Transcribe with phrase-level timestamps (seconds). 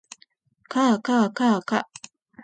[0.67, 1.87] かあかあかあか